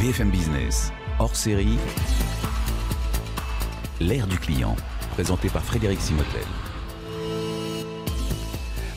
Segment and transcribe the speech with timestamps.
[0.00, 1.76] BFM Business, hors série,
[4.00, 4.74] l'ère du client,
[5.10, 6.69] présenté par Frédéric Simotel.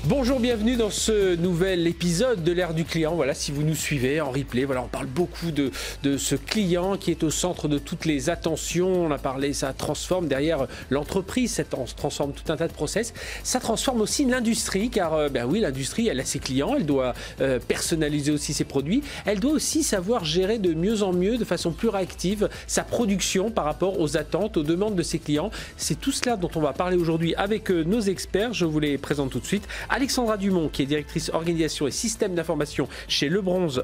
[0.06, 3.16] Bonjour, bienvenue dans ce nouvel épisode de l'ère du client.
[3.16, 5.72] Voilà, si vous nous suivez en replay, voilà, on parle beaucoup de,
[6.04, 9.06] de ce client qui est au centre de toutes les attentions.
[9.06, 13.14] On a parlé, ça transforme derrière l'entreprise, ça transforme tout un tas de process.
[13.44, 17.14] Ça transforme aussi l'industrie, car euh, ben oui, l'industrie, elle a ses clients, elle doit
[17.40, 19.04] euh, personnaliser aussi ses produits.
[19.26, 23.52] Elle doit aussi savoir gérer de mieux en mieux, de façon plus réactive, sa production
[23.52, 25.50] par rapport aux attentes, aux demandes de ses clients.
[25.78, 28.54] C'est tout cela dont on va parler aujourd'hui avec euh, nos experts.
[28.54, 29.66] Je vous les présente tout de suite.
[29.98, 33.84] Alexandra Dumont, qui est directrice organisation et système d'information chez Le Bronze.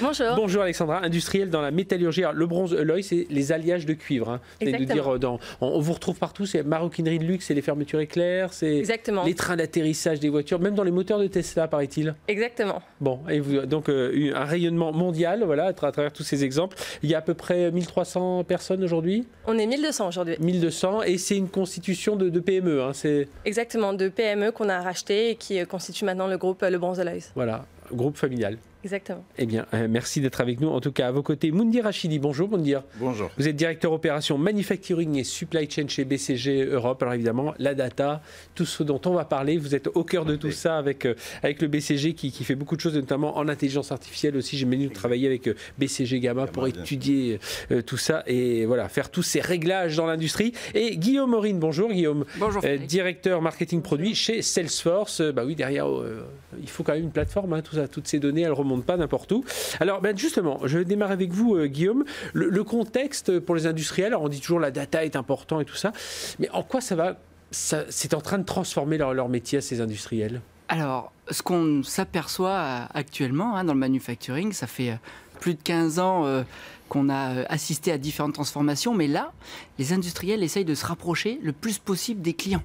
[0.00, 0.34] Bonjour.
[0.36, 2.22] Bonjour Alexandra, industrielle dans la métallurgie.
[2.22, 4.30] Alors, le Bronze c'est les alliages de cuivre.
[4.30, 4.40] Hein.
[4.58, 4.94] De Exactement.
[4.94, 8.54] dire, euh, dans, on, vous retrouve partout, c'est maroquinerie de luxe, c'est les fermetures éclairs,
[8.54, 8.82] c'est
[9.26, 12.14] les trains d'atterrissage des voitures, même dans les moteurs de Tesla, paraît-il.
[12.26, 12.80] Exactement.
[13.02, 16.22] Bon, et vous, donc euh, eu un rayonnement mondial, voilà, à, tra- à travers tous
[16.22, 16.78] ces exemples.
[17.02, 20.36] Il y a à peu près 1300 personnes aujourd'hui, On est 1200 aujourd'hui.
[20.40, 22.82] 1200, et c'est une constitution de, de PME.
[22.82, 26.62] Hein, c'est Exactement, de PME qu'on a racheté et qui euh, constitue maintenant le groupe
[26.62, 27.30] euh, Le Bronze Aloys.
[27.34, 28.58] voilà, groupe familial.
[28.82, 29.22] Exactement.
[29.36, 30.68] Eh bien, euh, merci d'être avec nous.
[30.68, 32.18] En tout cas, à vos côtés, Moundir Rachidi.
[32.18, 32.82] Bonjour, Moundir.
[32.96, 33.30] Bonjour.
[33.36, 37.02] Vous êtes directeur opération manufacturing et supply chain chez BCG Europe.
[37.02, 38.22] Alors évidemment, la data,
[38.54, 41.14] tout ce dont on va parler, vous êtes au cœur de tout ça avec, euh,
[41.42, 44.56] avec le BCG qui, qui fait beaucoup de choses, notamment en intelligence artificielle aussi.
[44.56, 47.38] J'ai mené travailler avec euh, BCG Gamma pour étudier
[47.72, 50.52] euh, tout ça et voilà, faire tous ces réglages dans l'industrie.
[50.74, 52.24] Et Guillaume Aurine, bonjour Guillaume.
[52.38, 52.62] Bonjour.
[52.64, 55.20] Euh, directeur marketing produit chez Salesforce.
[55.20, 56.24] Euh, Bah oui, derrière, euh,
[56.58, 57.52] il faut quand même une plateforme.
[57.52, 59.44] hein, tout ça, toutes ces données, elles remontent pas n'importe où.
[59.80, 62.04] Alors, ben justement, je vais démarrer avec vous, euh, Guillaume.
[62.32, 65.76] Le, contexte pour les industriels, alors on dit toujours la data est important et tout
[65.76, 65.92] ça,
[66.38, 67.16] mais en quoi ça va
[67.50, 70.40] C'est en train de transformer leur, métier à ces industriels?
[70.68, 74.96] Alors, ce qu'on s'aperçoit euh, actuellement hein, dans le manufacturing, ça fait euh,
[75.40, 76.44] plus de 15 ans
[76.90, 79.32] qu'on a assisté à différentes transformations, mais là,
[79.78, 82.62] les industriels essayent de se rapprocher le plus possible des clients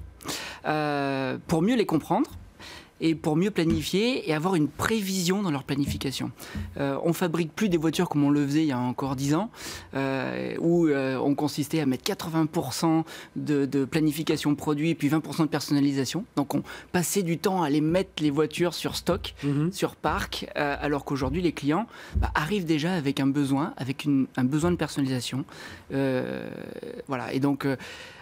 [1.46, 2.30] pour mieux les comprendre
[3.00, 6.30] et pour mieux planifier et avoir une prévision dans leur planification.
[6.78, 9.34] Euh, on fabrique plus des voitures comme on le faisait il y a encore 10
[9.34, 9.50] ans,
[9.94, 13.04] euh, où euh, on consistait à mettre 80%
[13.36, 16.24] de, de planification produit et puis 20% de personnalisation.
[16.36, 16.62] Donc on
[16.92, 19.34] passait du temps à aller mettre les voitures sur stock,
[19.72, 21.86] sur parc, euh, alors qu'aujourd'hui les clients
[22.16, 25.44] bah, arrivent déjà avec un besoin, avec une- un besoin de personnalisation.
[27.08, 27.66] Voilà, et donc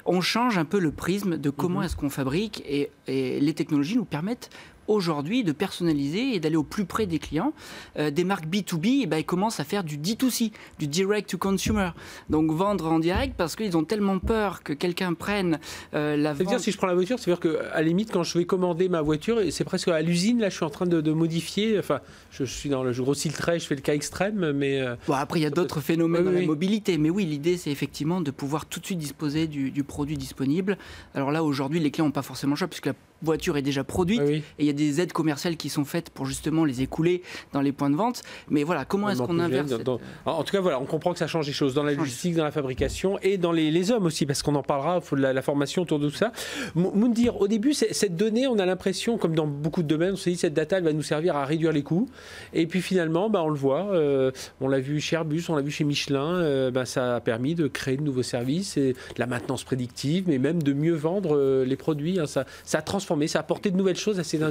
[0.06, 3.96] on change un peu le prisme de comment est-ce qu'on fabrique et, et les technologies
[3.96, 4.50] nous permettent
[4.88, 7.52] aujourd'hui de personnaliser et d'aller au plus près des clients.
[7.98, 11.38] Euh, des marques B2B, eh ben, ils commencent à faire du D2C, du direct to
[11.38, 11.90] consumer.
[12.30, 15.58] Donc vendre en direct parce qu'ils ont tellement peur que quelqu'un prenne
[15.94, 16.60] euh, la C'est-à-dire, vente.
[16.60, 19.40] si je prends la voiture, c'est-à-dire qu'à la limite, quand je vais commander ma voiture,
[19.50, 21.78] c'est presque à l'usine, là, je suis en train de, de modifier.
[21.78, 22.92] Enfin, je, je suis dans le.
[22.92, 24.80] Je grossis le trait, je fais le cas extrême, mais.
[24.80, 26.40] euh, Bon, après, il y a d'autres phénomènes Oui, dans oui.
[26.42, 29.84] la mobilité, mais oui, l'idée, c'est effectivement de pouvoir tout de suite disposer du, du
[29.84, 30.78] produit disponible.
[31.14, 33.84] Alors là, aujourd'hui, les clients n'ont pas forcément le choix, puisque la voiture est déjà
[33.84, 34.36] produite, oui.
[34.36, 37.60] et il y a des aides commerciales qui sont faites pour justement les écouler dans
[37.60, 38.22] les points de vente.
[38.50, 41.18] Mais voilà, comment est-ce qu'on inverse cette- dans- En tout cas, voilà, on comprend que
[41.18, 44.06] ça change les choses dans la logistique, dans la fabrication et dans les, les hommes
[44.06, 46.32] aussi, parce qu'on en parlera, il faut de la, la formation autour de tout ça.
[46.76, 50.16] M- Moundir, au début, cette donnée, on a l'impression, comme dans beaucoup de domaines, on
[50.16, 52.08] se dit cette data, elle va nous servir à réduire les coûts.
[52.52, 54.30] Et puis finalement, bah, on le voit, euh,
[54.60, 57.54] on l'a vu chez Airbus, on l'a vu chez Michelin, euh, bah, ça a permis
[57.54, 61.36] de créer de nouveaux services et de la maintenance prédictive, mais même de mieux vendre
[61.36, 62.18] euh, les produits.
[62.18, 62.26] hein.
[62.26, 64.44] ça, ça a transformé, ça a apporté de nouvelles choses à ces Tout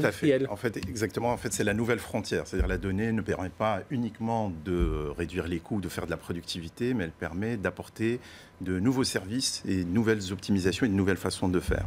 [0.50, 1.32] En fait, exactement.
[1.34, 2.48] En fait, c'est la nouvelle frontière.
[2.48, 6.18] C'est-à-dire la donnée ne permet pas uniquement de réduire les coûts, de faire de la
[6.18, 8.20] productivité, mais elle permet d'apporter
[8.62, 11.86] de nouveaux services et de nouvelles optimisations et de nouvelles façons de faire.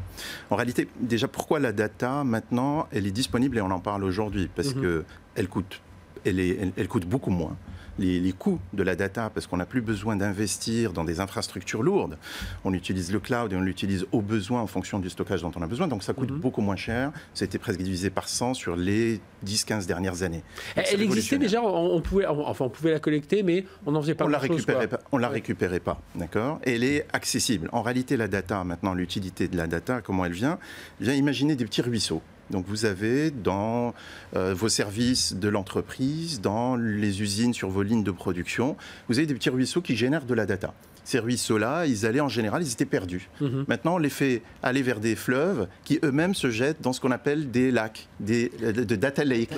[0.50, 4.48] En réalité, déjà, pourquoi la data maintenant, elle est disponible et on en parle aujourd'hui?
[4.54, 4.82] Parce Mhm.
[4.82, 5.04] que
[5.34, 5.80] elle coûte,
[6.24, 7.56] elle, est, elle, elle coûte beaucoup moins.
[7.98, 11.82] Les, les coûts de la data, parce qu'on n'a plus besoin d'investir dans des infrastructures
[11.82, 12.18] lourdes.
[12.64, 15.62] On utilise le cloud et on l'utilise au besoin en fonction du stockage dont on
[15.62, 15.88] a besoin.
[15.88, 16.38] Donc ça coûte Mhm.
[16.40, 17.10] beaucoup moins cher.
[17.32, 20.42] C'était presque divisé par 100 sur les 10-15 dernières années.
[20.76, 24.02] Donc, Elle existait déjà, on, on pouvait, enfin, on pouvait la collecter, mais on n'en
[24.02, 25.00] faisait pas on la récupérait pas.
[25.12, 25.34] On la Ouais.
[25.34, 26.60] récupérait pas, d'accord?
[26.64, 27.68] Elle est accessible.
[27.72, 30.58] En réalité, la data, maintenant, l'utilité de la data, comment elle vient?
[31.00, 32.22] Vient imaginer des petits ruisseaux.
[32.50, 33.94] Donc vous avez dans
[34.34, 38.76] euh, vos services de l'entreprise, dans les usines sur vos lignes de production,
[39.08, 40.72] vous avez des petits ruisseaux qui génèrent de la data.
[41.06, 43.28] Ces ruisseaux-là, ils allaient en général, ils étaient perdus.
[43.40, 43.64] Mhm.
[43.68, 47.12] Maintenant, on les fait aller vers des fleuves qui eux-mêmes se jettent dans ce qu'on
[47.12, 49.50] appelle des lacs, des, de data lake.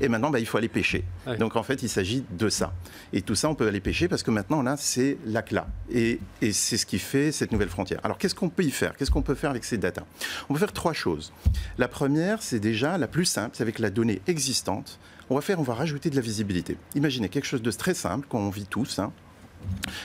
[0.00, 1.02] Et maintenant, bah, il faut aller pêcher.
[1.40, 2.72] Donc en fait, il s'agit de ça.
[3.12, 5.66] Et tout ça, on peut aller pêcher parce que maintenant, là, c'est lac-là.
[5.92, 7.98] Et, et c'est ce qui fait cette nouvelle frontière.
[8.04, 8.96] Alors qu'est-ce qu'on peut y faire?
[8.96, 10.04] Qu'est-ce qu'on peut faire avec ces data
[10.48, 11.32] On peut faire trois choses.
[11.78, 15.00] La première, c'est déjà la plus simple, c'est avec la donnée existante.
[15.30, 16.76] On va faire, on va rajouter de la visibilité.
[16.94, 18.98] Imaginez quelque chose de très simple qu'on vit tous.
[18.98, 19.12] hein.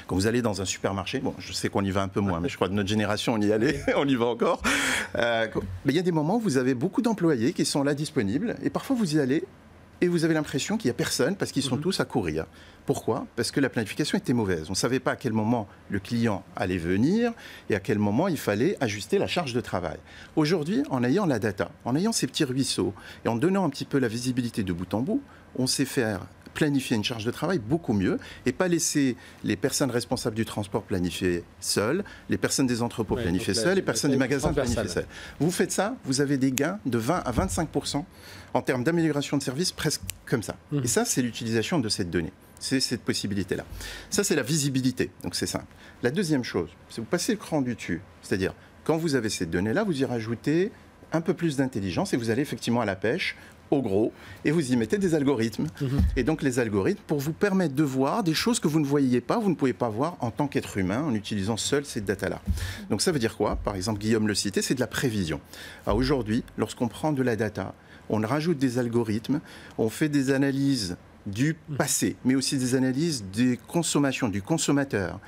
[0.08, 2.40] Quand vous allez dans un supermarché, bon, je sais qu'on y va un peu moins,
[2.40, 4.62] mais je crois que notre génération, on y allait, on y va encore.
[5.16, 5.48] Euh,
[5.86, 8.56] mais il y a des moments où vous avez beaucoup d'employés qui sont là disponibles,
[8.64, 9.44] et parfois vous y allez
[10.02, 12.46] et vous avez l'impression qu'il n'y a personne parce qu'ils sont tous à courir.
[12.86, 13.26] Pourquoi?
[13.36, 14.66] Parce que la planification était mauvaise.
[14.68, 17.34] On ne savait pas à quel moment le client allait venir
[17.70, 19.98] et à quel moment il fallait ajuster la charge de travail.
[20.36, 22.94] Aujourd'hui, en ayant la data, en ayant ces petits ruisseaux
[23.26, 25.22] et en donnant un petit peu la visibilité de bout en bout,
[25.56, 26.22] on sait faire
[26.58, 28.18] planifier une charge de travail beaucoup mieux
[28.48, 33.22] et pas laisser les personnes responsables du transport planifier seules, les personnes des entrepôts Ouais,
[33.22, 35.06] planifier seules, les personnes des magasins planifier seules.
[35.40, 38.04] Vous faites ça, vous avez des gains de 20 à 25%
[38.56, 40.56] en termes d'amélioration de service presque comme ça.
[40.72, 40.82] Mhm.
[40.84, 42.34] Et ça, c'est l'utilisation de cette donnée.
[42.60, 43.64] C'est cette possibilité-là.
[44.10, 45.12] Ça, c'est la visibilité.
[45.24, 45.72] Donc, c'est simple.
[46.02, 48.02] La deuxième chose, c'est vous passez le cran du dessus.
[48.24, 50.72] C'est-à-dire, quand vous avez cette donnée-là, vous y rajoutez
[51.12, 53.36] un peu plus d'intelligence et vous allez effectivement à la pêche
[53.72, 54.14] au gros,
[54.46, 55.68] et vous y mettez des algorithmes.
[56.16, 59.22] Et donc les algorithmes, pour vous permettre de voir des choses que vous ne voyiez
[59.22, 62.42] pas, vous ne pouvez pas voir en tant qu'être humain en utilisant seul cette data-là.
[62.90, 63.56] Donc ça veut dire quoi?
[63.56, 65.40] Par exemple, Guillaume le citait, c'est de la prévision.
[65.86, 67.74] Alors aujourd'hui, lorsqu'on prend de la data,
[68.10, 69.42] on rajoute des algorithmes,
[69.78, 75.20] on fait des analyses du passé, mais aussi des analyses des consommations, du consommateur.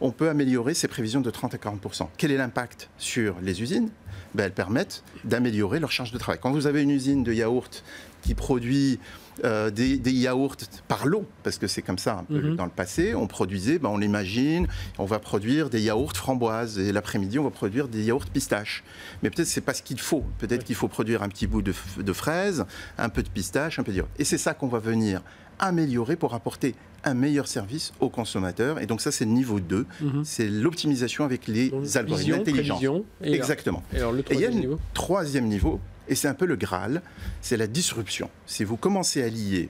[0.00, 3.88] On peut améliorer ces prévisions de 30 à 40% Quel est l'impact sur les usines?
[4.34, 6.38] Ben, Elles permettent d'améliorer leur charge de travail.
[6.40, 7.82] Quand vous avez une usine de yaourt
[8.26, 8.98] qui produit
[9.44, 10.56] euh, des, des yaourts
[10.88, 12.56] par lot, parce que c'est comme ça un peu Mhm.
[12.56, 14.66] dans le passé, on produisait, ben, on l'imagine,
[14.98, 18.82] on va produire des yaourts framboises, et l'après-midi, on va produire des yaourts pistaches.
[19.22, 20.24] Mais peut-être c'est pas ce qu'il faut.
[20.38, 22.64] Peut-être qu'il faut produire un petit bout de, de fraise,
[22.98, 24.10] un peu de pistache, un peu de yaourt.
[24.18, 25.22] Et c'est ça qu'on va venir
[25.58, 26.74] améliorer pour apporter
[27.04, 28.80] un meilleur service aux consommateurs.
[28.80, 29.86] Et donc ça, c'est le niveau 2.
[30.00, 30.24] Mhm.
[30.24, 32.82] C'est l'optimisation avec les Donc, algorithmes d'intelligence.
[33.22, 33.82] Exactement.
[33.92, 34.78] Et alors le Et il y a un niveau?
[34.94, 37.02] troisième niveau, et c'est un peu le Graal,
[37.40, 38.30] c'est la disruption.
[38.46, 39.68] C'est vous commencez à lier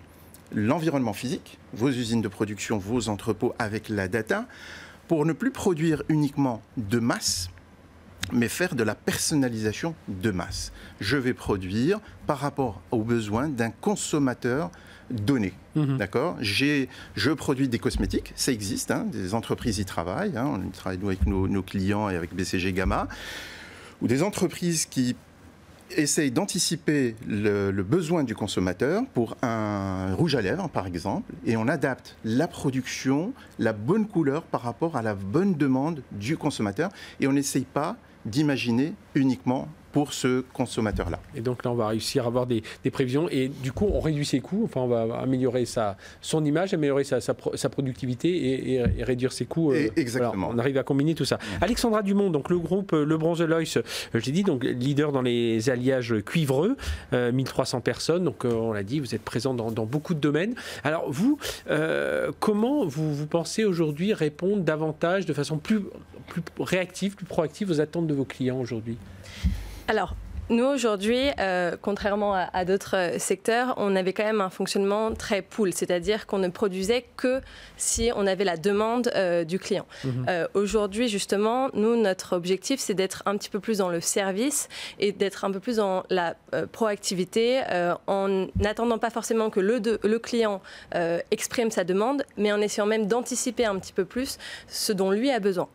[0.54, 4.46] l'environnement physique, vos usines de production, vos entrepôts avec la data,
[5.08, 7.48] pour ne plus produire uniquement de masse,
[8.32, 10.72] mais faire de la personnalisation de masse.
[11.00, 14.70] Je vais produire par rapport aux besoins d'un consommateur
[15.10, 15.52] donné.
[15.76, 15.98] Mhm.
[15.98, 16.36] D'accord?
[16.40, 21.08] Je produis des cosmétiques, ça existe, hein, des entreprises y travaillent, hein, on travaille nous,
[21.08, 23.06] avec nos, nos clients et avec BCG Gamma,
[24.02, 25.14] ou des entreprises qui
[25.90, 31.68] essayent d'anticiper le besoin du consommateur pour un rouge à lèvres, par exemple, et on
[31.68, 36.90] adapte la production, la bonne couleur par rapport à la bonne demande du consommateur,
[37.20, 41.18] et on n'essaye pas d'imaginer uniquement pour ce consommateur-là.
[41.34, 43.98] Et donc là, on va réussir à avoir des, des prévisions et du coup, on
[44.00, 44.60] réduit ses coûts.
[44.66, 48.84] Enfin, on va améliorer sa, son image, améliorer sa, sa, pro- sa productivité et, et-
[48.98, 49.72] et réduire ses coûts.
[49.72, 50.48] Et- exactement.
[50.48, 51.38] voilà, on arrive à combiner tout ça.
[51.62, 53.82] Alexandra Dumont, donc le groupe euh, Le Bronze Lois, euh,
[54.12, 56.76] j'ai dit, donc leader dans les alliages cuivreux,
[57.14, 58.24] euh, 1300 personnes.
[58.24, 60.56] Donc euh, on l'a dit, vous êtes présent dans, dans beaucoup de domaines.
[60.84, 61.38] Alors vous,
[61.70, 65.80] euh, comment vous, vous pensez aujourd'hui répondre davantage, de façon plus,
[66.26, 68.98] plus réactive, plus proactive aux attentes de vos clients aujourd'hui?
[69.88, 70.14] Alors,
[70.48, 75.12] nous aujourd'hui, euh, contrairement à, à d'autres euh, secteurs, on avait quand même un fonctionnement
[75.12, 77.40] très pool, c'est-à-dire qu'on ne produisait que
[77.76, 79.86] si on avait la demande euh, du client.
[80.04, 80.26] Mhm.
[80.28, 84.68] Euh, aujourd'hui, justement, nous, notre objectif, c'est d'être un petit peu plus dans le service
[85.00, 86.36] et d'être un peu plus dans la
[86.70, 87.62] proactivité,
[88.06, 90.62] en n'attendant pas forcément que le, de- le client
[91.30, 94.38] exprime sa demande, mais en essayant même d'anticiper un petit peu plus
[94.68, 95.68] ce dont lui a besoin.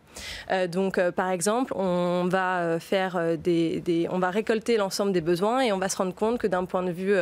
[0.50, 5.12] Euh, donc, euh, par exemple, on va euh, faire des, des- on va récolter l'ensemble
[5.12, 7.14] des besoins et on va se rendre compte que d'un point de vue,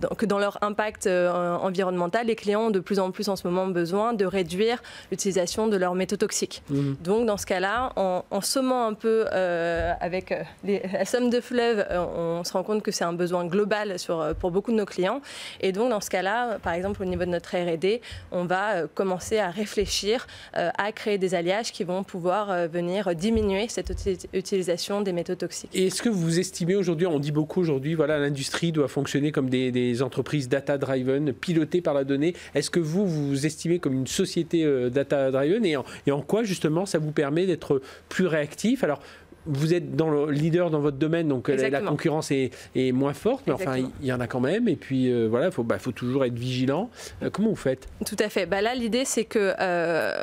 [0.00, 3.46] dans- que dans leur impact environnemental, les clients ont de plus en plus en ce
[3.46, 6.62] moment besoin de réduire l'utilisation de leurs métaux toxiques.
[6.70, 6.96] Mhm.
[7.00, 11.40] Donc, dans ce cas-là, en, en sommant un peu euh, avec les- la somme de
[11.40, 14.86] fleuves, on se rend compte que c'est un besoin global sur, pour beaucoup de nos
[14.86, 15.20] clients.
[15.60, 18.00] Et donc, dans ce cas-là, par exemple, au niveau de notre R&D,
[18.32, 23.14] on va commencer à réfléchir euh, à créer des alliages qui vont pouvoir euh, venir
[23.14, 25.70] diminuer cette uti- utilisation des métaux toxiques.
[25.74, 29.50] Et est-ce que vous estimez aujourd'hui, on dit beaucoup aujourd'hui, voilà, l'industrie doit fonctionner comme
[29.50, 32.34] des, des entreprises data-driven, pilotées par la donnée.
[32.54, 36.44] Est-ce que vous, vous estimez comme une société euh, data-driven et en, et en quoi
[36.44, 38.82] justement ça vous permet d'être plus réactif?
[38.82, 39.00] Alors,
[39.46, 43.14] vous êtes dans le leader dans votre domaine, donc euh, la- concurrence est, est moins
[43.14, 44.66] forte, mais enfin, il y en a quand même.
[44.68, 46.88] Et puis, euh, voilà, il faut, bah, faut toujours être vigilant.
[47.22, 47.86] Euh, comment vous faites?
[48.06, 48.46] Tout à fait.
[48.46, 50.22] Bah là, l'idée, c'est que euh,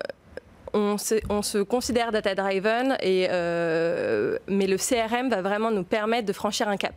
[0.74, 6.28] on, se, on se considère data-driven, et, euh, mais le CRM va vraiment nous permettre
[6.28, 6.96] de franchir un cap.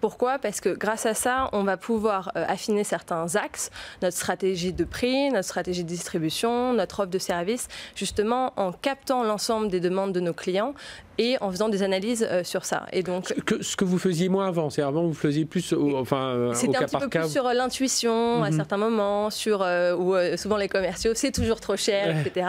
[0.00, 0.38] Pourquoi?
[0.38, 3.70] Parce que grâce à ça, on va pouvoir euh, affiner certains axes,
[4.02, 9.22] notre stratégie de prix, notre stratégie de distribution, notre offre de service, justement en captant
[9.24, 10.74] l'ensemble des demandes de nos clients
[11.24, 12.86] et en faisant des analyses sur ça.
[12.92, 15.72] Et donc, ce que, ce que vous faisiez moins avant, c'est avant vous faisiez plus
[15.72, 18.56] au, enfin, au cas un petit peu plus sur l'intuition à Mhm.
[18.56, 19.56] certains moments, sur
[19.98, 22.46] où souvent les commerciaux, c'est toujours trop cher, etc.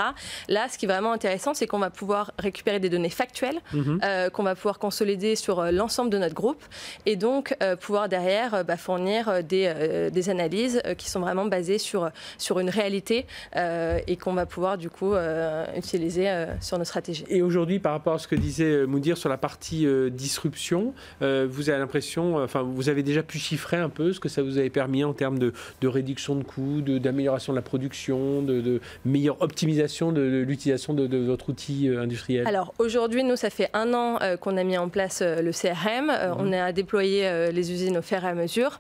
[0.49, 3.99] Là, ce qui est vraiment intéressant, c'est qu'on va pouvoir récupérer des données factuelles, Mhm.
[4.03, 6.63] euh, qu'on va pouvoir consolider sur euh, l'ensemble de notre groupe,
[7.05, 11.09] et donc euh, pouvoir derrière euh, bah, fournir euh, des, euh, des analyses euh, qui
[11.09, 13.25] sont vraiment basées sur, sur une réalité
[13.55, 17.25] euh, et qu'on va pouvoir du coup euh, utiliser euh, sur nos stratégies.
[17.29, 20.93] Et aujourd'hui, par rapport à ce que disait euh, Moudir sur la partie euh, disruption,
[21.21, 24.41] euh, vous avez l'impression, enfin, vous avez déjà pu chiffrer un peu ce que ça
[24.41, 28.61] vous avait permis en termes de, de réduction de coûts, d'amélioration de, la production, de,
[28.61, 32.47] de meilleure optimisation de, l'utilisation de, votre outil industriel?
[32.47, 35.51] Alors aujourd'hui, nous, ça fait un an euh, qu'on a mis en place euh, le
[35.51, 36.09] CRM.
[36.09, 38.79] Euh, On a déployé les usines au fur et à mesure.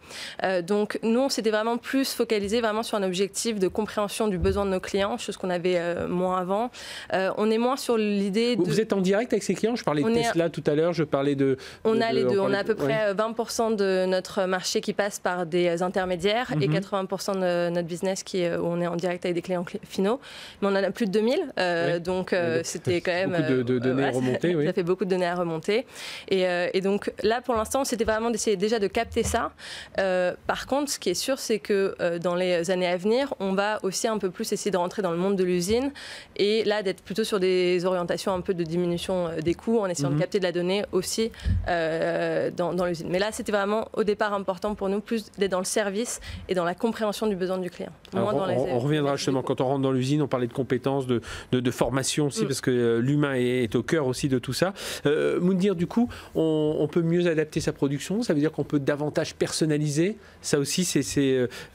[0.65, 4.65] Donc nous, on s'était vraiment plus focalisé vraiment sur un objectif de compréhension du besoin
[4.65, 6.71] de nos clients, chose qu'on avait moins avant.
[7.11, 8.63] On est moins sur l'idée de...
[8.63, 10.75] Vous êtes en direct avec ces clients Je parlais de On est- Tesla tout à
[10.75, 11.57] l'heure, je parlais de...
[11.83, 12.39] On de- a de- les deux.
[12.39, 15.81] On a à peu de- près euh, 20% de notre marché qui passe par des
[15.81, 16.73] intermédiaires et Mhm.
[16.73, 19.79] 80% de notre business qui est, où on est en direct avec des clients cli-
[19.87, 20.19] finaux.
[20.61, 21.39] Mais on en a plus de 2000.
[21.59, 21.99] euh, Ouais.
[21.99, 23.31] Donc euh, donc, c'était quand même.
[23.31, 24.65] beaucoup de- de euh, données à ça- remonter, oui.
[24.65, 25.85] Ça fait beaucoup de données à remonter.
[26.29, 29.51] Et, euh, et donc là, pour l'instant, c'était vraiment d'essayer déjà de capter ça.
[29.99, 33.33] Euh, par contre, ce qui est sûr, c'est que euh, dans les années à venir,
[33.39, 35.91] on va aussi un peu plus essayer de rentrer dans le monde de l'usine
[36.35, 39.87] et là d'être plutôt sur des orientations un peu de diminution euh, des coûts en
[39.87, 40.15] essayant Mhm.
[40.15, 41.31] de capter de la donnée aussi
[41.67, 43.07] euh, dans, dans l'usine.
[43.09, 46.53] Mais là, c'était vraiment au départ important pour nous plus d'être dans le service et
[46.55, 47.91] dans la compréhension du besoin du client.
[48.13, 50.47] Alors, moins on, dans les- on reviendra justement quand on rentre dans l'usine, on parlait
[50.47, 52.47] de compétences, de, de, de formation aussi, Mm.
[52.47, 54.73] parce que euh, l'humain est, est au cœur aussi de tout ça.
[55.05, 58.63] Euh, Moundir, du coup, on, on peut mieux adapter sa production, ça veut dire qu'on
[58.63, 61.01] peut davantage personnaliser, ça aussi c'est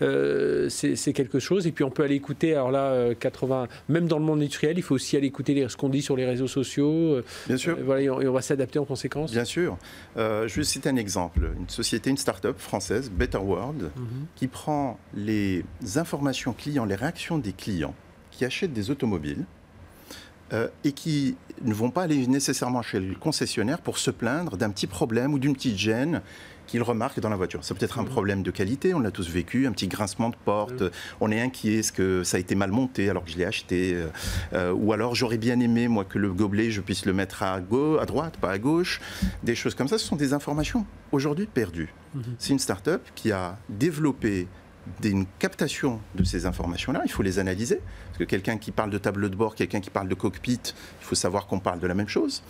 [0.03, 0.69] euh,
[1.15, 4.25] quelque chose, et puis on peut aller écouter, alors là, euh, 80, même dans le
[4.25, 7.21] monde industriel, il faut aussi aller écouter les- ce qu'on dit sur les réseaux sociaux,
[7.47, 7.66] Bien sûr.
[7.71, 9.33] Euh, voilà, et on, et on va s'adapter en conséquence.
[9.33, 9.77] Bien sûr.
[10.17, 11.51] Euh, je vais citer un exemple.
[11.59, 14.27] Une société, une start-up française, Better World, Mhm.
[14.35, 15.65] qui prend les
[15.97, 17.95] informations clients, les réactions des clients
[18.31, 19.45] qui achètent des automobiles
[20.53, 24.71] euh, et qui ne vont pas aller nécessairement chez le concessionnaire pour se plaindre d'un
[24.71, 26.21] petit problème ou d'une petite gêne
[26.67, 27.61] qu'ils remarquent dans la voiture.
[27.63, 28.09] C'est peut-être un Mhm.
[28.09, 30.91] problème de qualité, on l'a tous vécu, un petit grincement de porte, Mhm.
[31.21, 33.95] on est inquiet, est-ce que ça a été mal monté alors que je l'ai acheté
[33.95, 34.09] euh,
[34.53, 37.61] euh, Ou alors j'aurais bien aimé, moi, que le gobelet, je puisse le mettre à,
[37.61, 39.01] gauche, à droite, pas à gauche.
[39.43, 41.93] Des choses comme ça, ce sont des informations aujourd'hui perdues.
[42.15, 42.23] Mhm.
[42.39, 44.49] C'est une start-up qui a développé
[45.03, 47.03] une captation de ces informations-là.
[47.05, 47.81] Il faut les analyser.
[48.09, 51.05] Parce que quelqu'un qui parle de tableau de bord, quelqu'un qui parle de cockpit, il
[51.05, 52.43] faut savoir qu'on parle de la même chose.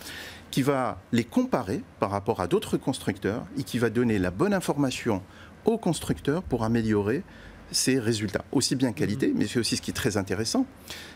[0.51, 4.53] Qui va les comparer par rapport à d'autres constructeurs et qui va donner la bonne
[4.53, 5.21] information
[5.65, 7.23] aux constructeurs pour améliorer
[7.71, 8.45] ses résultats.
[8.51, 10.65] Aussi bien qualité, mais c'est aussi ce qui est très intéressant.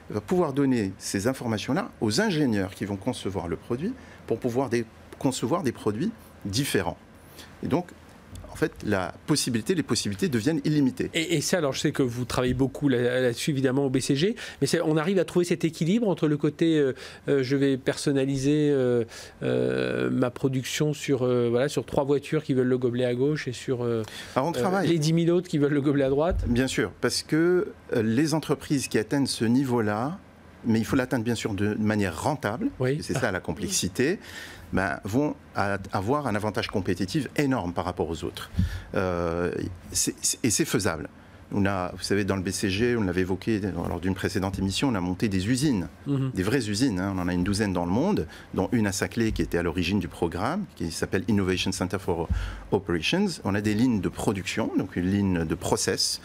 [0.09, 3.93] Il va pouvoir donner ces informations-là aux ingénieurs qui vont concevoir le produit
[4.27, 4.69] pour pouvoir
[5.17, 6.11] concevoir des produits
[6.45, 6.97] différents.
[7.63, 7.91] Et donc,
[8.61, 11.09] fait, la possibilité, les possibilités deviennent illimitées.
[11.13, 14.35] Et, et ça, alors je sais que vous travaillez beaucoup là- là-dessus, évidemment, au BCG,
[14.61, 16.93] mais on arrive à trouver cet équilibre entre le côté euh,
[17.27, 19.03] euh, je vais personnaliser euh,
[20.11, 23.85] ma production sur, voilà, sur trois voitures qui veulent le gobelet à gauche et sur
[23.85, 26.43] les 10 000 autres qui veulent le gobelet à droite.
[26.47, 30.17] Bien sûr, parce que les entreprises qui atteignent ce niveau-là,
[30.65, 32.99] mais il faut l'atteindre bien sûr de manière rentable, Oui.
[33.01, 34.19] c'est ça la complexité,
[34.73, 35.35] ben, vont
[35.91, 38.49] avoir un avantage compétitif énorme par rapport aux autres.
[38.95, 39.51] Euh,
[40.43, 41.09] et c'est faisable.
[41.53, 44.95] On a, vous savez, dans le BCG, on l'avait évoqué lors d'une précédente émission, on
[44.95, 46.31] a monté des usines, Mhm.
[46.33, 46.97] des vraies usines.
[47.01, 47.13] hein.
[47.13, 49.61] On en a une douzaine dans le monde, dont une à Saclay qui était à
[49.63, 52.29] l'origine du programme, qui s'appelle Innovation Center for
[52.71, 53.25] Operations.
[53.43, 56.21] On a des lignes de production, donc une ligne de process.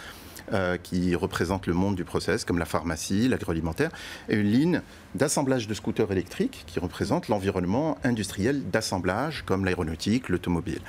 [0.52, 3.90] Euh, qui représente le monde du process, comme la pharmacie, l'agroalimentaire,
[4.28, 4.80] et une ligne
[5.14, 10.80] d'assemblage de scooters électriques qui représente l'environnement industriel d'assemblage, comme l'aéronautique, l'automobile.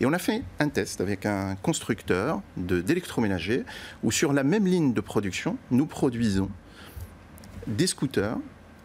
[0.00, 3.64] Et on a fait un test avec un constructeur d'électroménager,
[4.02, 6.50] où sur la même ligne de production, nous produisons
[7.66, 8.36] des scooters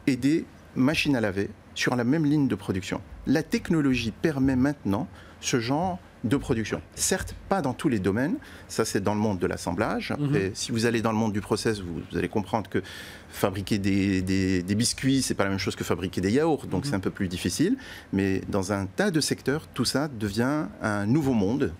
[0.08, 0.46] et des
[0.76, 3.02] machines à laver sur la même ligne de production.
[3.28, 5.08] La technologie permet maintenant
[5.40, 6.82] ce genre de production.
[6.96, 8.36] Certes, pas dans tous les domaines,
[8.68, 10.14] ça c'est dans le monde de l'assemblage.
[10.20, 10.36] Mhm.
[10.36, 12.82] Et Si vous allez dans le monde du process, vous, vous allez comprendre que
[13.30, 16.84] fabriquer des, des, des biscuits, c'est pas la même chose que fabriquer des yaourts, donc
[16.86, 16.90] Mhm.
[16.92, 17.76] c'est un peu plus difficile.
[18.14, 21.74] Mais dans un tas de secteurs, tout ça devient un nouveau monde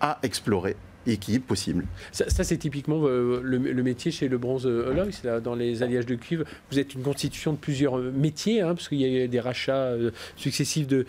[0.00, 0.76] à explorer
[1.12, 1.84] est possible.
[2.12, 6.06] Ça, c'est typiquement euh, le, métier chez le bronze euh, c'est là, dans les alliages
[6.06, 6.44] de cuivre.
[6.70, 9.94] Vous êtes une constitution de plusieurs euh, métiers, hein, parce qu'il y a des rachats
[10.36, 11.06] successifs de,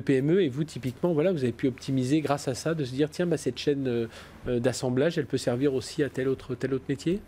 [0.00, 3.10] PME, et vous, typiquement, voilà, vous avez pu optimiser grâce à ça, de se dire,
[3.10, 4.08] tiens, bah, cette chaîne
[4.46, 7.20] d'assemblage, elle peut servir aussi à tel autre, tel autre métier?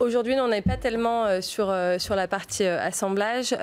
[0.00, 3.54] Aujourd'hui, on n'est pas tellement euh, sur, euh, sur la partie euh, assemblage,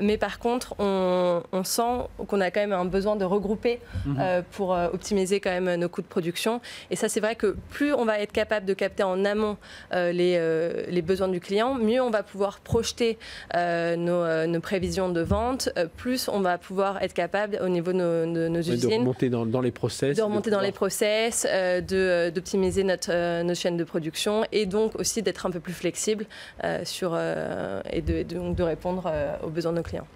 [0.00, 1.82] mais par contre, on, sent
[2.26, 4.42] qu'on a quand même un besoin de regrouper mhm.
[4.50, 6.60] pour optimiser quand même nos coûts de production.
[6.90, 9.56] Et ça, c'est vrai que plus on va être capable de capter en amont
[9.92, 10.40] les,
[10.88, 13.18] les besoins du client, mieux on va pouvoir projeter
[13.54, 18.48] nos, nos, prévisions de vente, plus on va pouvoir être capable au niveau de nos,
[18.48, 18.90] nos usines.
[18.90, 20.16] De remonter dans, dans, les process.
[20.16, 21.46] De remonter dans les process,
[21.88, 26.26] d'optimiser notre, nos chaînes de production et donc aussi d'être un peu plus flexible
[26.64, 30.06] euh, sur, euh, et de, de, de répondre euh, aux besoins de nos clients.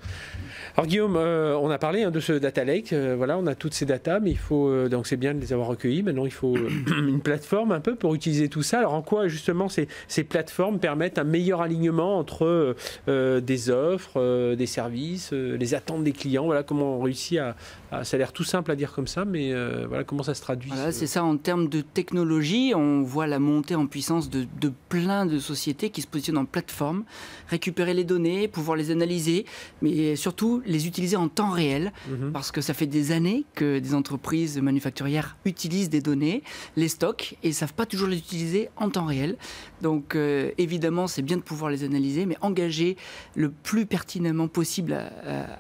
[0.77, 2.93] Alors Guillaume, on a parlé hein, de ce data lake.
[2.93, 5.69] voilà, on a toutes ces datas, mais il faut donc c'est bien de les avoir
[5.69, 6.03] recueillies.
[6.03, 6.55] Maintenant, il faut
[6.99, 8.81] une plateforme un peu pour utiliser tout ça.
[8.81, 12.77] Alors en quoi justement ces, ces plateformes permettent un meilleur alignement entre
[13.07, 16.45] des offres, des services, les attentes des clients?
[16.45, 17.57] Voilà comment on réussit à,
[17.91, 19.53] ça a l'air tout simple à dire comme ça, mais
[19.87, 20.71] voilà comment ça se traduit.
[20.71, 22.73] Voilà, c'est ça en termes de technologie.
[22.75, 26.45] On voit la montée en puissance de, de plein de sociétés qui se positionnent en
[26.45, 27.05] plateforme,
[27.49, 29.45] récupérer les données, pouvoir les analyser,
[29.83, 32.33] mais surtout les utiliser en temps réel, mhm.
[32.33, 36.43] parce que ça fait des années que des entreprises manufacturières utilisent des données,
[36.77, 39.37] les stockent, et ne savent pas toujours les utiliser en temps réel.
[39.83, 42.97] Donc euh, évidemment, c'est bien de pouvoir les analyser, mais engager
[43.35, 44.97] le plus pertinemment possible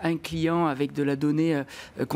[0.02, 1.64] un client avec de la donnée euh,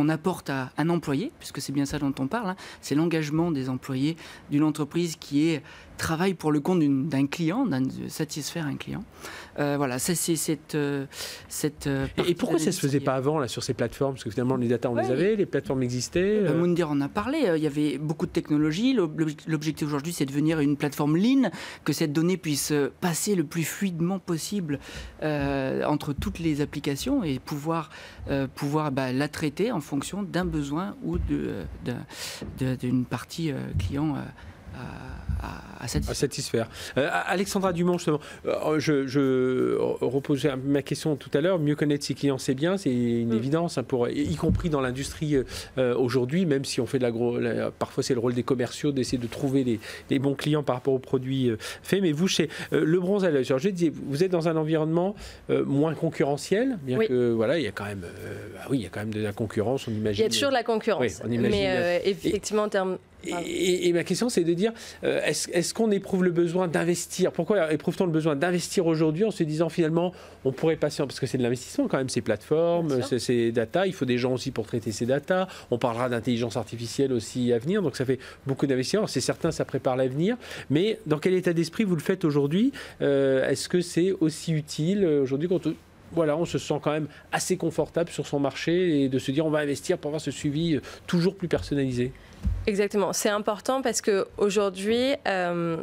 [0.08, 2.56] apporte à un employé, puisque c'est bien ça dont on parle, hein.
[2.80, 4.16] c'est l'engagement des employés
[4.50, 5.62] d'une entreprise qui est
[6.00, 9.04] travaille pour le compte d'un client, de satisfaire un client.
[9.58, 11.04] Euh, voilà, c'est cette, euh,
[11.48, 11.86] cette.
[11.86, 14.14] Euh, et, pourquoi ça se faisait pas avant là sur ces plateformes?
[14.14, 16.40] Parce que finalement les data on les avait, les plateformes existaient.
[16.46, 16.58] Euh...
[16.58, 17.52] Moundir en a parlé.
[17.56, 18.94] Il y avait beaucoup de technologies.
[18.94, 21.50] L'objectif aujourd'hui, c'est de devenir une plateforme lean,
[21.84, 24.78] que cette donnée puisse passer le plus fluidement possible
[25.22, 27.90] entre toutes les applications et pouvoir
[28.54, 31.18] pouvoir bah, la traiter en fonction d'un besoin ou
[32.58, 34.16] d'une partie client
[35.80, 36.68] à, satisfaire.
[36.98, 41.58] Euh, Alexandra Dumont, justement, euh, je, je, reposais ma question tout à l'heure.
[41.58, 43.36] Mieux connaître ses clients, c'est bien, c'est une mm.
[43.36, 45.36] évidence, hein, pour, y compris dans l'industrie
[45.78, 47.38] euh, aujourd'hui, même si on fait de l'agro.
[47.78, 50.98] Parfois, c'est le rôle des commerciaux d'essayer de trouver les, bons clients par rapport aux
[50.98, 51.50] produits
[51.82, 52.02] faits.
[52.02, 55.14] Mais vous, chez Le Bronze à l'œil, je disais, vous êtes dans un environnement
[55.48, 58.04] moins concurrentiel, bien que voilà, il y a quand même,
[58.60, 60.24] ah oui, il y a quand même de la concurrence, on imagine.
[60.24, 64.44] Il y a toujours de la concurrence, mais effectivement, en termes et, ma question, c'est
[64.44, 64.72] de dire,
[65.04, 67.32] euh, est-ce qu'on éprouve le besoin d'investir?
[67.32, 70.12] Pourquoi éprouve-t-on le besoin d'investir aujourd'hui en se disant finalement,
[70.44, 73.92] on pourrait passer, parce que c'est de l'investissement quand même, ces plateformes, ces, data, il
[73.92, 77.82] faut des gens aussi pour traiter ces data, on parlera d'intelligence artificielle aussi à venir,
[77.82, 79.06] donc ça fait beaucoup d'investissements.
[79.06, 80.36] C'est certain, ça prépare l'avenir,
[80.70, 82.72] mais dans quel état d'esprit vous le faites aujourd'hui?
[83.02, 85.48] Euh, Est-ce que c'est aussi utile euh, aujourd'hui
[86.12, 89.46] voilà, on se sent quand même assez confortable sur son marché et de se dire
[89.46, 92.12] on va investir pour avoir ce suivi toujours plus personnalisé
[92.66, 95.76] Exactement, c'est important parce qu'aujourd'hui, euh,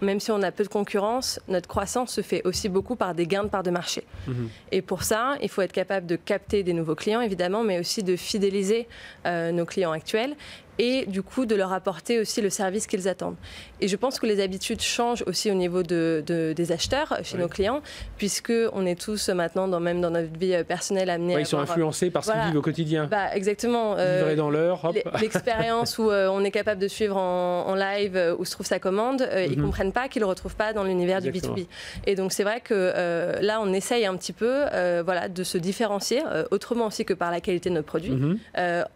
[0.00, 3.26] même si on a peu de concurrence, notre croissance se fait aussi beaucoup par des
[3.26, 4.04] gains de part de marché.
[4.26, 4.48] Mhm.
[4.72, 8.02] Et pour ça, il faut être capable de capter des nouveaux clients, évidemment, mais aussi
[8.02, 8.88] de fidéliser
[9.26, 10.36] euh, nos clients actuels
[10.80, 13.36] et du coup de leur apporter aussi le service qu'ils attendent.
[13.80, 17.48] Et je pense que les habitudes changent aussi au niveau de, des acheteurs chez nos
[17.48, 17.82] clients,
[18.16, 21.40] puisque on est tous maintenant, dans, même dans notre vie personnelle, amenés à.
[21.40, 23.06] Ils sont influencés par ce qu'ils vivent au quotidien.
[23.06, 23.94] Bah, exactement.
[23.98, 24.92] Euh, dans l'heure.
[25.20, 28.78] L'expérience où euh, on est capable de suivre en, live euh, où se trouve sa
[28.78, 29.62] commande, euh, ils ne mhm.
[29.62, 31.66] comprennent pas qu'ils ne le retrouvent pas dans l'univers du B2B.
[32.06, 34.64] Et donc c'est vrai que là, on essaye un petit peu
[35.04, 38.38] voilà, de se différencier, autrement aussi que par la qualité de notre produit, mhm.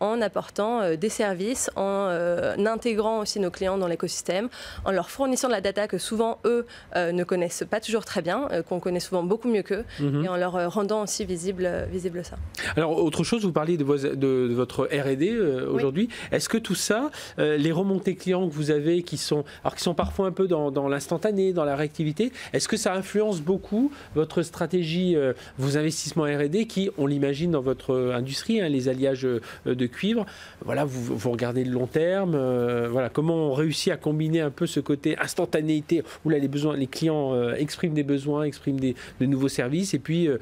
[0.00, 4.48] en apportant des services en euh, intégrant aussi nos clients dans l'écosystème,
[4.84, 8.22] en leur fournissant de la data que souvent eux euh, ne connaissent pas toujours très
[8.22, 10.24] bien, euh, qu'on connaît souvent beaucoup mieux qu'eux, mhm.
[10.24, 12.36] et en leur rendant aussi visible, visible ça.
[12.76, 13.84] Alors autre chose, vous parliez de,
[14.14, 16.08] de, votre R&D aujourd'hui.
[16.32, 19.94] Est-ce que tout ça, les remontées clients que vous avez, qui sont, alors qui sont
[19.94, 24.42] parfois un peu dans, dans l'instantané, dans la réactivité, est-ce que ça influence beaucoup votre
[24.42, 25.16] stratégie,
[25.58, 29.26] vos investissements R&D, qui, on l'imagine dans votre industrie, hein, les alliages
[29.66, 30.26] de cuivre,
[30.64, 34.66] voilà, vous, vous regardez long terme euh, Voilà, comment on réussit à combiner un peu
[34.66, 38.94] ce côté instantanéité où là les besoins, les clients euh, expriment des besoins, expriment des,
[39.20, 40.38] de nouveaux services, et puis euh,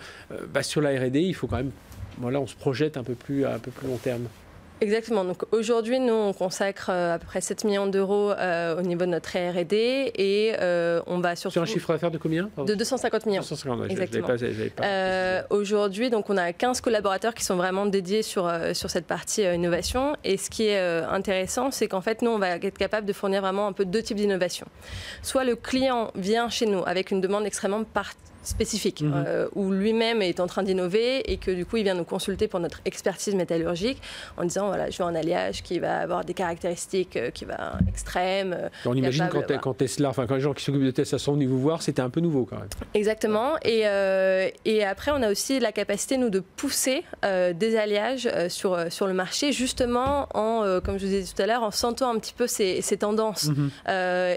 [0.52, 1.72] bah, sur la R&D, il faut quand même,
[2.18, 4.24] voilà, on se projette un peu plus à un peu plus long terme.
[4.82, 5.24] Exactement.
[5.24, 9.02] Donc aujourd'hui, nous, on consacre euh, à peu près 7 millions d'euros euh, au niveau
[9.02, 11.52] de notre R&D et euh, on va surtout...
[11.52, 13.42] Sur un chiffre d'affaires de combien De 250 millions.
[13.42, 14.26] 250, Exactement.
[15.50, 20.16] aujourd'hui, donc on a 15 collaborateurs qui sont vraiment dédiés sur, sur cette partie innovation.
[20.24, 23.40] Et ce qui est intéressant, c'est qu'en fait, nous, on va être capable de fournir
[23.40, 24.66] vraiment un peu deux types d'innovation.
[25.22, 29.24] Soit le client vient chez nous avec une demande extrêmement particulière spécifique, Mhm.
[29.26, 32.48] euh, où lui-même est en train d'innover et que du coup il vient nous consulter
[32.48, 34.00] pour notre expertise métallurgique
[34.36, 37.74] en disant voilà je veux un alliage qui va avoir des caractéristiques euh, qui va
[37.88, 38.52] extrêmes.
[38.58, 39.60] euh, On imagine capable, quand, voilà.
[39.62, 42.02] quand Tesla, enfin quand les gens qui s'occupent de Tesla sont venus vous voir, c'était
[42.02, 42.68] un peu nouveau quand même.
[42.94, 43.52] Exactement.
[43.62, 48.76] Et, euh, et après, on a aussi la capacité, nous, de pousser des alliages sur,
[48.90, 52.10] sur le marché, justement, en, comme je vous ai dit tout à l'heure, en sentant
[52.14, 53.48] un petit peu ces, ces tendances.
[53.48, 53.70] Mhm.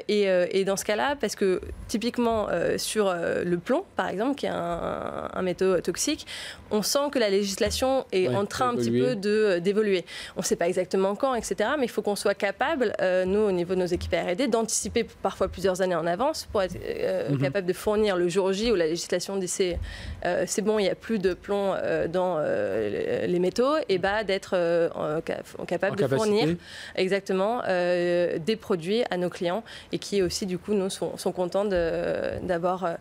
[0.09, 4.49] Et, et dans ce cas-là, parce que typiquement sur le plomb, par exemple, qui est
[4.49, 6.25] un, un métaux toxique,
[6.71, 10.03] on sent que la législation est Ouais, en train un petit peu euh, d'évoluer.
[10.35, 11.69] On ne sait pas exactement quand, etc.
[11.77, 15.03] Mais il faut qu'on soit capable, euh, nous, au niveau de nos équipes R&D, d'anticiper
[15.21, 17.41] parfois plusieurs années en avance pour être euh, Mhm.
[17.41, 19.77] capable de fournir le jour J où la législation dit c'est
[20.25, 21.75] euh, bon, il n'y a plus de plomb
[22.11, 24.51] dans les métaux, et bah, d'être
[25.65, 26.15] capable En de capacité.
[26.17, 26.55] fournir
[26.95, 31.65] exactement des produits à nos clients et qui aussi du coup nous sont, sont contents
[31.65, 32.97] d'avoir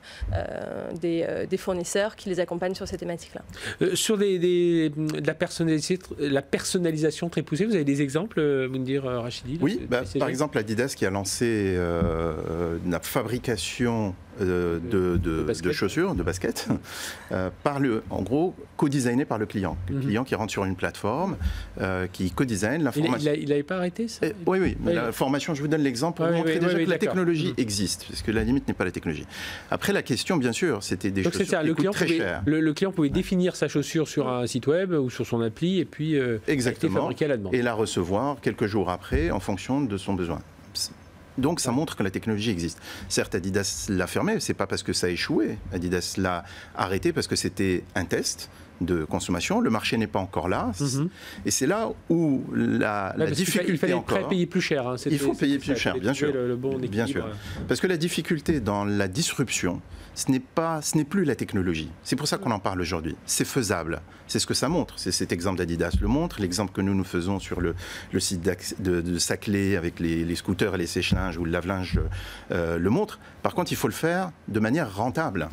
[0.92, 3.42] des, euh, des fournisseurs qui les accompagnent sur ces thématiques-là.
[3.82, 8.40] Euh, sur des, des- de la, personnalisation, la personnalisation très poussée, vous avez des exemples,
[8.40, 12.78] euh, vous me dire, euh, Rachidi Oui, bah, par exemple Adidas qui a lancé euh,
[12.88, 14.80] la fabrication euh, de,
[15.16, 15.16] de-
[15.62, 16.68] De chaussures, de baskets,
[17.32, 19.76] euh, par le, en gros, co-designé par le client.
[19.88, 20.00] Le Mhm.
[20.02, 21.36] client qui rentre sur une plateforme,
[21.80, 23.30] euh, qui co-design Il l'information.
[23.30, 24.26] n'avait il avait pas arrêté ça?
[24.26, 24.96] Eh, oui, oui, mais Oui.
[24.96, 26.98] la formation, je vous donne l'exemple pour vous oui, montrer oui, déjà oui, que la
[26.98, 27.54] technologie Mhm.
[27.58, 29.26] existe, parce que la limite n'est pas la technologie.
[29.70, 32.06] Après, la question, bien sûr, c'était des Donc c'est chaussures ça, qui le client, très
[32.06, 32.42] pouvait, cher.
[32.46, 35.78] le, le client pouvait définir sa chaussure sur un site web ou sur son appli
[35.80, 37.08] et puis euh, Exactement.
[37.08, 37.54] à la demande.
[37.54, 40.40] Et la recevoir quelques jours après en fonction de son besoin.
[41.38, 42.78] Donc ça montre que la technologie existe.
[43.08, 45.58] Certes, Adidas l'a fermé, c'est pas parce que ça a échoué.
[45.72, 46.44] Adidas l'a
[46.76, 49.60] arrêté parce que c'était un test de consommation.
[49.60, 50.72] Le marché n'est pas encore là.
[50.80, 51.08] Mhm.
[51.46, 54.28] Et c'est là où la, difficulté il fallait encore.
[54.28, 54.86] payer plus cher.
[54.88, 56.32] hein, Il faut payer plus ça, cher, bien sûr.
[56.32, 57.26] Le, le bon Bien sûr.
[57.68, 59.80] Parce que la difficulté dans la disruption,
[60.14, 61.90] ce n'est pas, ce n'est plus la technologie.
[62.02, 63.16] C'est pour ça qu'on en parle aujourd'hui.
[63.26, 64.00] C'est faisable.
[64.26, 64.98] C'est ce que ça montre.
[64.98, 66.40] C'est cet exemple d'Adidas le montre.
[66.40, 67.74] L'exemple que nous nous faisons sur le,
[68.18, 68.42] site
[68.80, 72.00] de, de Saclay avec les, les scooters et les sèche-linges ou le lave-linge
[72.50, 73.18] euh, le montre.
[73.42, 75.48] Par contre, il faut le faire de manière rentable.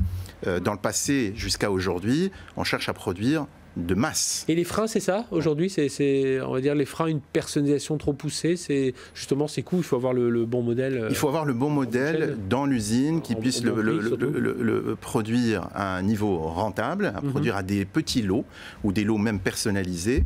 [0.47, 4.43] Euh, dans le passé jusqu'à aujourd'hui, on cherche à produire de masse.
[4.49, 8.13] Et les freins, c'est ça aujourd'hui C'est, on va dire, les freins, une personnalisation trop
[8.13, 8.55] poussée.
[8.57, 9.77] C'est justement ces coûts.
[9.77, 10.97] Il faut avoir le, le bon modèle.
[10.97, 15.95] euh, Il faut avoir le bon modèle dans l'usine qui En- puisse le produire à
[15.97, 17.29] un niveau rentable, à Mhm.
[17.31, 18.45] produire à des petits lots
[18.83, 20.23] ou des lots même personnalisés.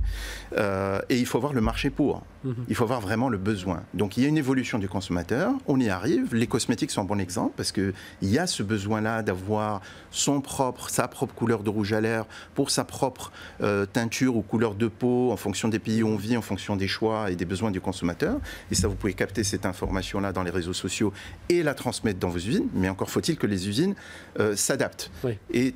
[0.57, 2.23] Euh, et il faut avoir le marché pour.
[2.67, 3.83] Il faut avoir vraiment le besoin.
[3.93, 6.33] Donc il y a une évolution du consommateur, on y arrive.
[6.33, 9.81] Les cosmétiques sont un bon exemple parce qu'il y a ce besoin-là d'avoir
[10.11, 13.31] son propre, sa propre couleur de rouge à lèvres pour sa propre
[13.61, 16.75] euh, teinture ou couleur de peau en fonction des pays où on vit, en fonction
[16.75, 18.39] des choix et des besoins du consommateur.
[18.71, 21.13] Et ça, vous pouvez capter cette information-là dans les réseaux sociaux
[21.49, 22.67] et la transmettre dans vos usines.
[22.73, 23.95] Mais encore faut-il que les usines
[24.39, 25.11] euh, s'adaptent.
[25.23, 25.37] Oui.
[25.51, 25.73] Et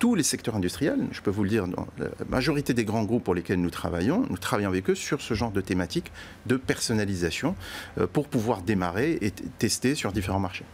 [0.00, 3.22] tous les secteurs industriels, je peux vous le dire, dans la majorité des grands groupes
[3.22, 6.10] pour lesquels nous travaillons, nous travaillons avec eux sur ce genre de thématique
[6.46, 7.54] de personnalisation
[7.98, 10.64] euh, pour pouvoir démarrer et tester sur différents marchés.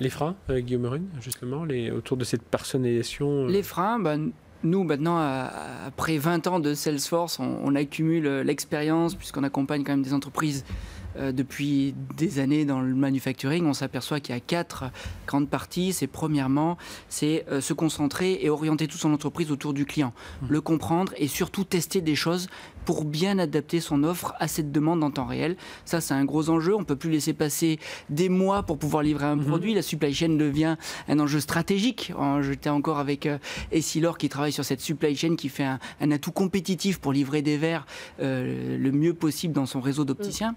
[0.00, 3.44] Les freins, euh, Guillaume Rune, justement, les, autour de cette personnalisation.
[3.46, 4.16] euh, Les freins, bah,
[4.64, 5.18] nous maintenant,
[5.86, 10.64] après 20 ans de Salesforce, on, on accumule l'expérience puisqu'on accompagne quand même des entreprises
[11.16, 13.66] depuis des années dans le manufacturing.
[13.66, 14.84] On s'aperçoit qu'il y a quatre
[15.26, 15.92] grandes parties.
[15.92, 20.12] C'est premièrement, c'est euh, se concentrer et orienter toute son entreprise autour du client,
[20.48, 22.48] le comprendre et surtout tester des choses
[22.84, 25.56] pour bien adapter son offre à cette demande en temps réel.
[25.84, 26.74] Ça, c'est un gros enjeu.
[26.74, 27.78] On peut plus laisser passer
[28.10, 29.46] des mois pour pouvoir livrer un Mhm.
[29.46, 29.74] produit.
[29.74, 30.76] La supply chain devient
[31.08, 32.12] un enjeu stratégique.
[32.42, 33.38] J'étais encore avec euh,
[33.70, 37.42] Essilor qui travaille sur cette supply chain qui fait un, un atout compétitif pour livrer
[37.42, 37.86] des verres
[38.20, 40.54] euh, le mieux possible dans son réseau d'opticiens.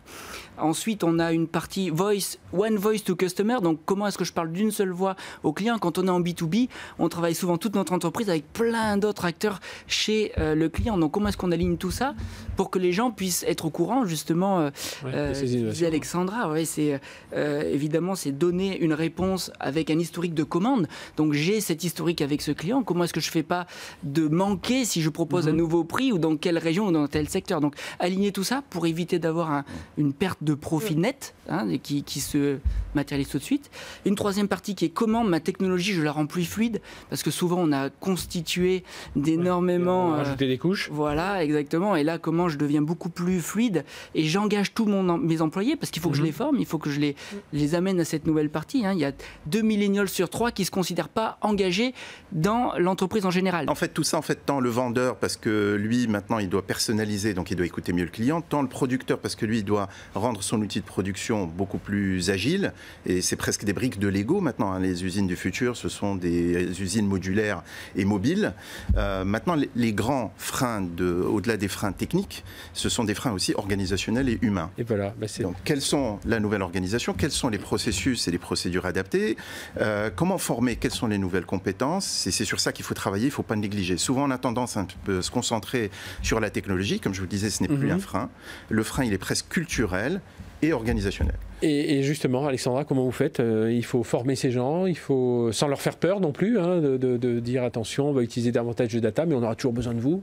[0.58, 3.58] Ensuite, on a une partie voice, one voice to customer.
[3.62, 5.78] Donc, comment est-ce que je parle d'une seule voix au client?
[5.78, 9.60] Quand on est en B2B, on travaille souvent toute notre entreprise avec plein d'autres acteurs
[9.88, 10.98] chez euh, le client.
[10.98, 12.15] Donc, comment est-ce qu'on aligne tout ça?
[12.56, 14.70] Pour que les gens puissent être au courant, justement euh,
[15.04, 15.86] ouais, euh.
[15.86, 17.00] Alexandra, ouais, c'est
[17.34, 20.88] euh, évidemment c'est donner une réponse avec un historique de commande.
[21.18, 22.82] Donc j'ai cet historique avec ce client.
[22.82, 23.68] Comment est-ce que je fais pas
[24.04, 25.54] de manquer si je propose Mhm.
[25.54, 27.62] un nouveau prix ou dans quelle région ou dans tel secteur?
[27.62, 29.66] Donc aligner tout ça pour éviter d'avoir un-
[29.98, 32.58] une perte de profit net hein, et qui, qui se
[32.94, 33.70] matérialise tout de suite.
[34.06, 37.32] Une troisième partie qui est comment ma technologie je la rends plus fluide parce que
[37.32, 38.84] souvent on a constitué
[39.16, 40.10] d'énormément.
[40.12, 40.90] Va euh, Rajouter des couches.
[40.92, 41.96] voilà, exactement.
[41.96, 45.92] Et là, comment je deviens beaucoup plus fluide et j'engage tous mon, mes employés parce
[45.92, 46.26] qu'il faut que je Mhm.
[46.28, 47.16] les forme, il faut que je les,
[47.54, 48.86] les amène à cette nouvelle partie.
[48.86, 48.94] hein.
[48.94, 49.12] Il y a
[49.46, 51.94] deux millénials sur trois qui ne se considèrent pas engagés
[52.32, 53.70] dans l'entreprise en général.
[53.70, 56.62] En fait, tout ça, en fait, tant le vendeur, parce que lui, maintenant, il doit
[56.66, 59.66] personnaliser, donc il doit écouter mieux le client, tant le producteur, parce que lui, il
[59.66, 62.72] doit rendre son outil de production beaucoup plus agile.
[63.06, 64.72] Et c'est presque des briques de Lego maintenant.
[64.72, 64.80] hein.
[64.80, 67.62] Les usines du futur, ce sont des usines modulaires
[67.96, 68.54] et mobiles.
[68.98, 72.44] Euh, maintenant, les, les grands freins, de, au-delà des freins techniques,
[72.74, 74.72] ce sont des freins aussi organisationnels et humains.
[74.78, 77.14] Et voilà, bah, c'est Donc, quelles sont la nouvelle organisation?
[77.14, 79.36] Quels sont les processus et les procédures adaptées?
[79.82, 80.76] Euh, Comment former?
[80.78, 82.26] Quelles sont les nouvelles compétences?
[82.28, 83.98] Et c'est sur ça qu'il faut travailler, il ne faut pas négliger.
[83.98, 87.00] Souvent, on a tendance à un peu se concentrer sur la technologie.
[87.00, 87.92] Comme je vous le disais, ce n'est plus Mhm.
[87.92, 88.30] un frein.
[88.70, 90.22] Le frein, il est presque culturel
[90.62, 91.36] et organisationnel.
[91.62, 95.68] Et, justement, Alexandra, comment vous faites Euh, Il faut former ces gens, il faut, sans
[95.68, 99.26] leur faire peur non plus, hein, de dire attention, on va utiliser davantage de data,
[99.26, 100.22] mais on aura toujours besoin de vous?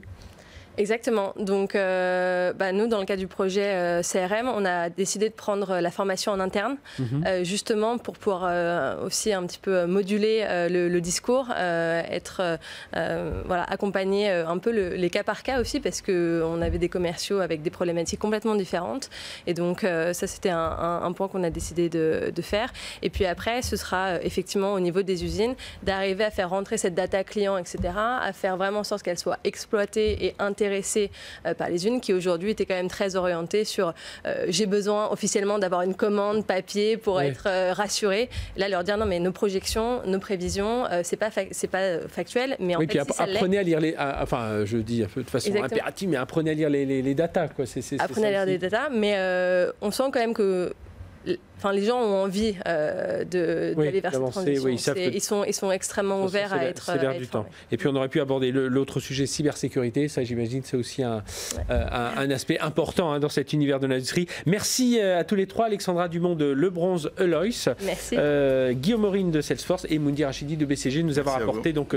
[0.77, 1.33] Exactement.
[1.37, 5.33] Donc, euh, bah, nous, dans le cadre du projet euh, CRM, on a décidé de
[5.35, 7.23] prendre la formation en interne, Mhm.
[7.27, 12.01] euh, justement pour pouvoir euh, aussi un petit peu moduler euh, le, le discours, euh,
[12.09, 12.57] être euh,
[12.95, 16.79] euh, voilà, accompagner euh, un peu le- les cas par cas aussi, parce qu'on avait
[16.79, 19.11] des commerciaux avec des problématiques complètement différentes.
[19.45, 22.73] Et donc, euh, ça, c'était un, un- un point qu'on a décidé de, de faire.
[23.03, 26.77] Et puis après, ce sera euh, effectivement au niveau des usines d'arriver à faire rentrer
[26.77, 31.53] cette data client, etc., à faire vraiment en sorte qu'elle soit exploitée et intéressée euh,
[31.53, 33.93] par les unes qui aujourd'hui étaient quand même très orientées sur
[34.25, 37.25] euh, j'ai besoin officiellement d'avoir une commande papier pour Oui.
[37.25, 38.29] être euh, rassurée.
[38.57, 42.75] Là, leur dire non, mais nos projections, nos prévisions, c'est pas c'est pas factuel, mais
[42.75, 43.95] en oui, fait, puis si ça l'est, apprenez à lire les.
[43.95, 45.75] à- enfin, je dis un peu de façon Exactement.
[45.77, 47.47] impérative, mais apprenez à lire les, les, les datas.
[47.49, 47.65] Quoi.
[47.99, 48.59] Apprenez à lire des aussi.
[48.59, 50.73] data, mais euh, on sent quand même que
[51.57, 54.63] Enfin, les gens ont envie euh, de- Oui, d'aller vers cette transition.
[54.65, 56.83] oui, ils savent C'est- que- ils, sont, ils sont extrêmement façon, ouverts à être.
[56.83, 57.45] C'est l'air du temps.
[57.71, 60.09] Et puis on aurait pu aborder l'autre sujet cybersécurité.
[60.09, 61.23] Ça, j'imagine, c'est aussi un,
[61.69, 64.27] euh, un, un aspect important hein, dans cet univers de l'industrie.
[64.45, 65.67] Merci euh, à tous les trois.
[65.67, 67.45] Alexandra Dumont de Le Bronze Elois,
[68.11, 71.71] euh, Guillaume Aurine de Salesforce et Mundi Rachidi de BCG de nous avoir Merci apporté
[71.71, 71.95] donc,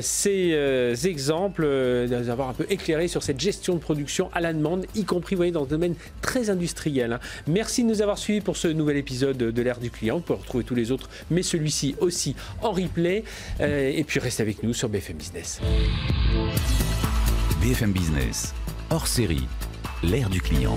[0.00, 4.30] ces euh, exemples, euh, de nous avoir un peu éclairé sur cette gestion de production
[4.32, 7.12] à la demande, y compris vous voyez, dans le domaine très industriel.
[7.12, 7.20] hein.
[7.46, 10.16] Merci de nous avoir suivis pour nouvel épisode de l'ère du client.
[10.16, 13.24] Vous pouvez retrouver tous les autres, mais celui-ci aussi en replay.
[13.60, 15.60] Euh, et puis restez avec nous sur BFM Business.
[17.60, 18.54] BFM Business,
[18.90, 19.46] hors série,
[20.02, 20.76] l'ère du client.